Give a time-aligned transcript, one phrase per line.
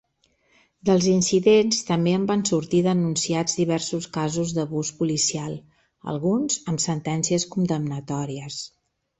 [0.89, 5.55] Dels incidents també en van sortir denunciats diversos casos d'abús policial,
[6.15, 8.61] alguns amb sentències condemnatòries.